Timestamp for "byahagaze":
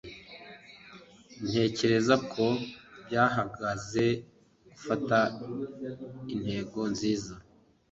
3.05-4.05